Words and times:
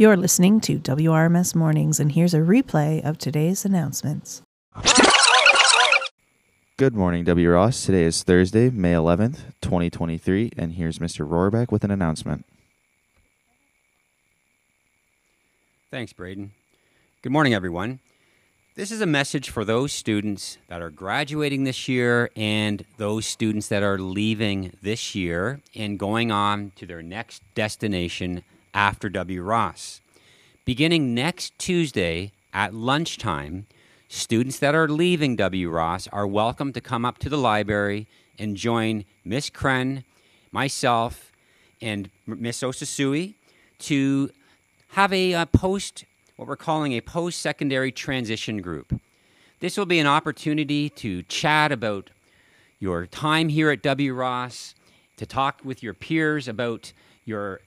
You're 0.00 0.16
listening 0.16 0.62
to 0.62 0.78
WRMS 0.78 1.54
Mornings, 1.54 2.00
and 2.00 2.12
here's 2.12 2.32
a 2.32 2.38
replay 2.38 3.04
of 3.04 3.18
today's 3.18 3.66
announcements. 3.66 4.40
Good 6.78 6.94
morning, 6.94 7.24
W. 7.24 7.50
Ross. 7.50 7.84
Today 7.84 8.04
is 8.04 8.22
Thursday, 8.22 8.70
May 8.70 8.94
11th, 8.94 9.40
2023, 9.60 10.52
and 10.56 10.72
here's 10.72 11.00
Mr. 11.00 11.28
Rohrbeck 11.28 11.70
with 11.70 11.84
an 11.84 11.90
announcement. 11.90 12.46
Thanks, 15.90 16.14
Braden. 16.14 16.52
Good 17.20 17.32
morning, 17.32 17.52
everyone. 17.52 18.00
This 18.76 18.90
is 18.90 19.02
a 19.02 19.06
message 19.06 19.50
for 19.50 19.66
those 19.66 19.92
students 19.92 20.56
that 20.68 20.80
are 20.80 20.88
graduating 20.88 21.64
this 21.64 21.88
year 21.88 22.30
and 22.34 22.86
those 22.96 23.26
students 23.26 23.68
that 23.68 23.82
are 23.82 23.98
leaving 23.98 24.72
this 24.80 25.14
year 25.14 25.60
and 25.74 25.98
going 25.98 26.32
on 26.32 26.72
to 26.76 26.86
their 26.86 27.02
next 27.02 27.42
destination 27.54 28.44
after 28.74 29.08
W. 29.08 29.42
Ross. 29.42 30.00
Beginning 30.64 31.14
next 31.14 31.58
Tuesday 31.58 32.32
at 32.52 32.74
lunchtime, 32.74 33.66
students 34.08 34.58
that 34.58 34.74
are 34.74 34.88
leaving 34.88 35.36
W. 35.36 35.70
Ross 35.70 36.08
are 36.08 36.26
welcome 36.26 36.72
to 36.72 36.80
come 36.80 37.04
up 37.04 37.18
to 37.18 37.28
the 37.28 37.38
library 37.38 38.06
and 38.38 38.56
join 38.56 39.04
Miss 39.24 39.50
Kren, 39.50 40.04
myself, 40.52 41.32
and 41.80 42.10
Miss 42.26 42.60
Osasui 42.62 43.34
to 43.80 44.30
have 44.88 45.12
a, 45.12 45.34
uh 45.34 45.46
post, 45.46 46.04
what 46.36 46.48
we're 46.48 46.56
calling 46.56 46.92
a 46.92 47.00
post 47.00 47.40
secondary 47.40 47.92
transition 47.92 48.60
group. 48.60 49.00
This 49.60 49.76
will 49.76 49.86
be 49.86 49.98
an 49.98 50.06
opportunity 50.06 50.88
to 50.90 51.22
chat 51.24 51.70
about 51.70 52.10
your 52.78 53.06
time 53.06 53.50
here 53.50 53.70
at 53.70 53.82
W. 53.82 54.14
Ross, 54.14 54.74
to 55.16 55.26
talk 55.26 55.60
with 55.62 55.82
your 55.82 55.92
peers 55.92 56.48
about 56.48 56.92
your 57.26 57.60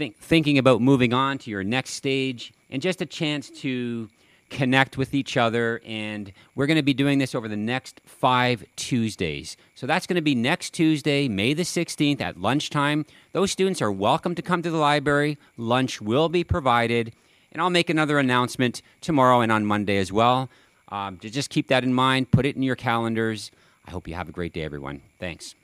think, 0.00 0.16
thinking 0.16 0.56
about 0.56 0.80
moving 0.80 1.12
on 1.12 1.36
to 1.38 1.50
your 1.50 1.62
next 1.62 1.90
stage, 1.90 2.54
and 2.70 2.80
just 2.80 3.02
a 3.02 3.06
chance 3.06 3.50
to 3.50 4.08
connect 4.48 4.96
with 4.96 5.14
each 5.14 5.36
other. 5.36 5.82
And 5.84 6.32
we're 6.54 6.66
going 6.66 6.78
to 6.78 6.82
be 6.82 6.94
doing 6.94 7.18
this 7.18 7.34
over 7.34 7.48
the 7.48 7.56
next 7.56 8.00
five 8.06 8.64
Tuesdays. 8.76 9.58
So 9.74 9.86
that's 9.86 10.06
going 10.06 10.16
to 10.16 10.22
be 10.22 10.34
next 10.34 10.70
Tuesday, 10.70 11.28
May 11.28 11.52
the 11.52 11.64
16th 11.64 12.20
at 12.22 12.40
lunchtime. 12.40 13.04
Those 13.32 13.52
students 13.52 13.82
are 13.82 13.92
welcome 13.92 14.34
to 14.34 14.42
come 14.42 14.62
to 14.62 14.70
the 14.70 14.78
library. 14.78 15.36
Lunch 15.58 16.00
will 16.00 16.30
be 16.30 16.44
provided. 16.44 17.12
And 17.52 17.60
I'll 17.60 17.70
make 17.70 17.90
another 17.90 18.18
announcement 18.18 18.80
tomorrow 19.02 19.42
and 19.42 19.52
on 19.52 19.66
Monday 19.66 19.98
as 19.98 20.10
well. 20.10 20.48
Um, 20.88 21.18
just 21.20 21.50
keep 21.50 21.68
that 21.68 21.84
in 21.84 21.92
mind, 21.92 22.30
put 22.30 22.46
it 22.46 22.56
in 22.56 22.62
your 22.62 22.74
calendars. 22.74 23.50
I 23.86 23.90
hope 23.90 24.08
you 24.08 24.14
have 24.14 24.30
a 24.30 24.32
great 24.32 24.54
day, 24.54 24.62
everyone. 24.62 25.02
Thanks. 25.18 25.54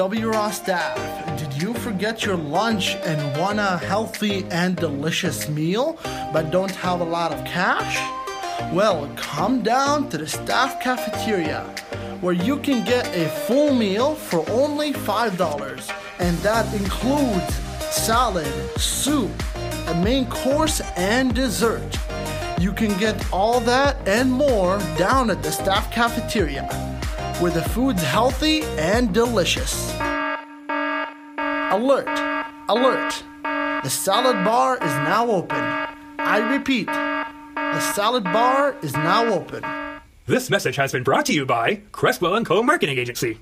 WROS 0.00 0.54
staff. 0.54 0.96
Did 1.38 1.62
you 1.62 1.74
forget 1.74 2.24
your 2.24 2.36
lunch 2.36 2.94
and 3.04 3.38
want 3.38 3.58
a 3.58 3.76
healthy 3.76 4.46
and 4.50 4.74
delicious 4.74 5.46
meal, 5.50 5.98
but 6.32 6.50
don't 6.50 6.70
have 6.70 7.02
a 7.02 7.04
lot 7.04 7.32
of 7.34 7.44
cash? 7.44 7.98
Well, 8.72 9.12
come 9.16 9.62
down 9.62 10.08
to 10.08 10.16
the 10.16 10.26
staff 10.26 10.80
cafeteria, 10.80 11.64
where 12.22 12.32
you 12.32 12.56
can 12.60 12.82
get 12.82 13.14
a 13.14 13.28
full 13.28 13.74
meal 13.74 14.14
for 14.14 14.48
only 14.48 14.94
$5, 14.94 15.94
and 16.18 16.38
that 16.38 16.74
includes 16.74 17.54
salad, 17.92 18.80
soup, 18.80 19.30
a 19.88 20.02
main 20.02 20.24
course, 20.30 20.80
and 20.96 21.34
dessert. 21.34 21.98
You 22.58 22.72
can 22.72 22.98
get 22.98 23.30
all 23.30 23.60
that 23.60 23.96
and 24.08 24.32
more 24.32 24.78
down 24.96 25.28
at 25.28 25.42
the 25.42 25.52
staff 25.52 25.92
cafeteria 25.92 26.89
where 27.40 27.50
the 27.50 27.62
food's 27.62 28.02
healthy 28.02 28.62
and 28.76 29.14
delicious. 29.14 29.90
Alert! 31.72 32.08
Alert! 32.68 33.24
The 33.82 33.88
salad 33.88 34.44
bar 34.44 34.76
is 34.76 34.92
now 35.08 35.30
open. 35.30 35.56
I 36.18 36.52
repeat, 36.52 36.86
the 36.86 37.80
salad 37.80 38.24
bar 38.24 38.76
is 38.82 38.92
now 38.92 39.24
open. 39.32 39.64
This 40.26 40.50
message 40.50 40.76
has 40.76 40.92
been 40.92 41.02
brought 41.02 41.24
to 41.26 41.32
you 41.32 41.46
by 41.46 41.76
Crestwell 41.92 42.36
and 42.36 42.44
Co. 42.44 42.62
Marketing 42.62 42.98
Agency. 42.98 43.38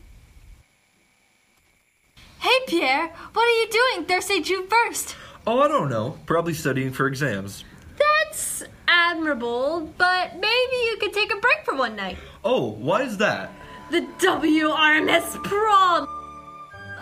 Hey 2.38 2.60
Pierre, 2.68 3.08
what 3.32 3.48
are 3.48 3.60
you 3.60 3.68
doing 3.68 4.06
Thursday, 4.06 4.40
June 4.40 4.68
1st? 4.68 5.16
Oh, 5.44 5.58
I 5.60 5.66
don't 5.66 5.90
know. 5.90 6.16
Probably 6.24 6.54
studying 6.54 6.92
for 6.92 7.08
exams. 7.08 7.64
That's 7.98 8.62
admirable, 8.86 9.92
but 9.98 10.34
maybe 10.34 10.76
you 10.84 10.98
could 11.00 11.12
take 11.12 11.32
a 11.32 11.40
break 11.40 11.64
for 11.64 11.74
one 11.74 11.96
night. 11.96 12.16
Oh, 12.44 12.70
why 12.70 13.02
is 13.02 13.16
that? 13.16 13.50
The 13.90 14.02
WRMS 14.18 15.42
prom! 15.44 16.06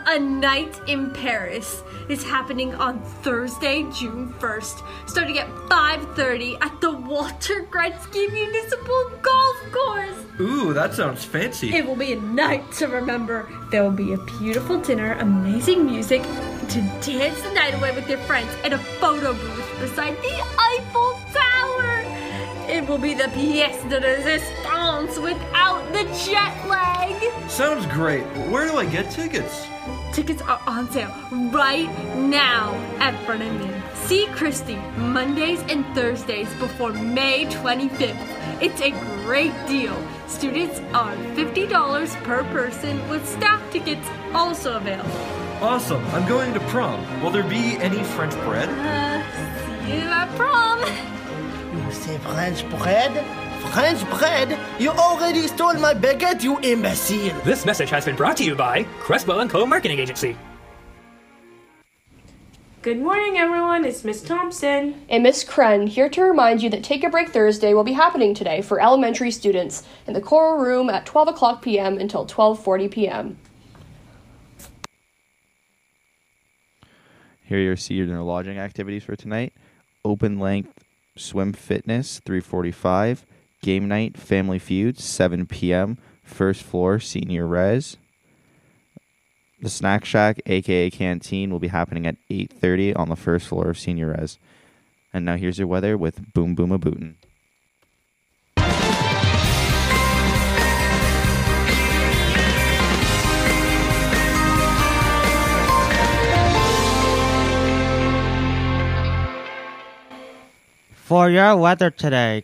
A 0.07 0.21
night 0.21 0.81
in 0.87 1.11
Paris 1.11 1.83
is 2.09 2.23
happening 2.23 2.77
on 2.77 3.01
Thursday, 3.01 3.83
June 3.91 4.33
1st, 4.39 4.85
starting 5.09 5.37
at 5.39 5.49
5.30 5.69 6.63
at 6.63 6.81
the 6.81 6.93
Walter 6.93 7.67
Gretzky 7.73 8.33
Municipal 8.33 9.11
Golf 9.21 9.57
Course. 9.73 10.17
Ooh, 10.39 10.73
that 10.73 10.95
sounds 10.95 11.25
fancy. 11.25 11.75
It 11.75 11.85
will 11.85 11.97
be 11.97 12.13
a 12.13 12.21
night 12.21 12.71
to 12.75 12.87
remember. 12.87 13.49
There 13.73 13.83
will 13.83 13.91
be 13.91 14.13
a 14.13 14.19
beautiful 14.39 14.79
dinner, 14.79 15.15
amazing 15.15 15.87
music, 15.87 16.23
to 16.23 16.81
dance 17.03 17.43
the 17.43 17.53
night 17.53 17.75
away 17.75 17.93
with 17.97 18.09
your 18.09 18.19
friends, 18.19 18.51
and 18.63 18.75
a 18.75 18.79
photo 18.79 19.33
booth 19.33 19.81
beside 19.81 20.17
the 20.23 20.41
Eiffel. 20.57 20.96
It 22.87 22.91
will 22.91 22.99
be 22.99 23.15
the 23.15 23.25
pièce 23.25 23.83
de 23.91 23.99
résistance 23.99 25.21
without 25.21 25.83
the 25.93 26.05
jet 26.25 26.55
lag. 26.69 27.51
Sounds 27.51 27.85
great. 27.87 28.23
Where 28.49 28.69
do 28.69 28.77
I 28.77 28.87
get 28.87 29.11
tickets? 29.11 29.67
Tickets 30.13 30.41
are 30.43 30.61
on 30.69 30.89
sale 30.93 31.13
right 31.51 31.91
now 32.15 32.75
at 33.01 33.13
Brennan 33.27 33.59
See 34.05 34.29
Christy 34.29 34.77
Mondays 34.97 35.61
and 35.69 35.85
Thursdays 35.97 36.49
before 36.61 36.93
May 36.93 37.47
25th. 37.47 38.63
It's 38.63 38.81
a 38.81 38.93
great 39.25 39.53
deal. 39.67 40.01
Students 40.29 40.79
are 40.95 41.17
$50 41.35 42.23
per 42.23 42.45
person 42.53 43.09
with 43.09 43.29
staff 43.29 43.61
tickets 43.73 44.07
also 44.33 44.77
available. 44.77 45.11
Awesome. 45.61 46.07
I'm 46.15 46.29
going 46.29 46.55
to 46.55 46.61
prom. 46.71 47.01
Will 47.21 47.33
there 47.33 47.43
be 47.43 47.79
any 47.79 48.05
French 48.15 48.35
bread? 48.45 48.69
Uh, 48.69 49.85
see 49.85 49.95
you 49.95 50.03
at 50.03 50.29
prom. 50.37 50.85
You 51.97 52.03
say 52.03 52.19
French 52.19 52.69
bread? 52.69 53.25
French 53.73 54.11
bread? 54.19 54.59
You 54.79 54.91
already 54.91 55.47
stole 55.47 55.75
my 55.75 55.95
baguette, 55.95 56.43
you 56.43 56.61
imbecile! 56.61 57.41
This 57.41 57.65
message 57.65 57.89
has 57.89 58.05
been 58.05 58.17
brought 58.17 58.37
to 58.37 58.45
you 58.45 58.55
by 58.55 58.85
Crestwell 59.01 59.41
and 59.41 59.49
Co. 59.49 59.65
Marketing 59.65 59.99
Agency. 59.99 60.37
Good 62.83 62.99
morning, 62.99 63.39
everyone. 63.39 63.87
It's 63.87 64.05
Miss 64.05 64.21
Thompson. 64.21 65.07
And 65.09 65.23
Miss 65.23 65.43
Kren 65.43 65.89
here 65.89 66.11
to 66.11 66.23
remind 66.23 66.63
you 66.63 66.69
that 66.69 66.85
Take 66.85 67.03
a 67.03 67.09
Break 67.09 67.31
Thursday 67.31 67.73
will 67.73 67.83
be 67.83 67.95
happening 67.95 68.35
today 68.35 68.61
for 68.61 68.79
elementary 68.79 69.31
students 69.31 69.83
in 70.07 70.13
the 70.13 70.21
choral 70.21 70.63
room 70.63 70.91
at 70.91 71.07
12 71.07 71.29
o'clock 71.29 71.63
p.m. 71.63 71.97
until 71.99 72.27
12:40 72.27 72.91
p.m. 72.91 73.39
Here 77.43 77.59
you 77.59 77.65
are 77.65 77.69
your 77.69 77.77
senior 77.77 78.23
lodging 78.23 78.59
activities 78.59 79.03
for 79.03 79.17
tonight. 79.17 79.55
Open 80.05 80.39
length 80.39 80.86
swim 81.17 81.53
fitness, 81.53 82.21
345. 82.21 83.25
Game 83.63 83.89
night, 83.89 84.17
family 84.17 84.59
feud, 84.59 84.99
7 84.99 85.47
p.m. 85.47 85.99
First 86.23 86.63
floor, 86.63 87.01
senior 87.01 87.47
res. 87.47 87.97
The 89.61 89.71
snack 89.71 90.05
shack, 90.05 90.41
aka 90.47 90.91
canteen, 90.91 91.51
will 91.51 91.59
be 91.59 91.69
happening 91.69 92.07
at 92.07 92.17
8.30 92.31 92.99
on 92.99 93.09
the 93.09 93.17
first 93.17 93.47
floor 93.49 93.71
of 93.71 93.79
senior 93.79 94.15
res. 94.19 94.39
And 95.13 95.25
now 95.25 95.37
here's 95.37 95.59
your 95.59 95.67
weather 95.67 95.97
with 95.97 96.33
Boom 96.35 96.55
Boom 96.55 96.73
a 96.73 96.79
Bootin'. 96.79 97.17
For 111.07 111.31
your 111.31 111.55
weather 111.55 111.93
today, 111.93 112.43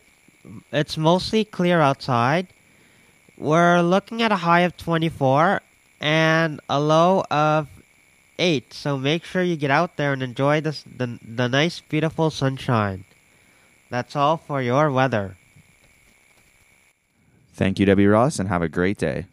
it's 0.70 0.97
mostly 0.97 1.44
clear 1.44 1.81
outside. 1.81 2.47
We're 3.37 3.82
looking 3.82 4.23
at 4.23 4.31
a 4.31 4.37
high 4.37 4.61
of 4.61 4.76
24 4.76 5.61
and 6.00 6.61
a 6.69 6.79
low 6.79 7.25
of 7.29 7.67
8. 8.38 8.73
So 8.73 8.97
make 8.97 9.25
sure 9.25 9.43
you 9.43 9.56
get 9.56 9.73
out 9.73 9.97
there 9.97 10.12
and 10.12 10.23
enjoy 10.23 10.61
this, 10.61 10.85
the, 10.85 11.19
the 11.26 11.49
nice, 11.49 11.81
beautiful 11.81 12.31
sunshine. 12.31 13.05
That's 13.91 14.14
all 14.14 14.37
for 14.37 14.62
your 14.62 14.93
weather. 14.93 15.37
Thank 17.55 17.81
you, 17.81 17.87
W. 17.87 18.11
Ross, 18.11 18.38
and 18.38 18.49
have 18.49 18.62
a 18.62 18.69
great 18.69 18.97
day. 18.97 19.26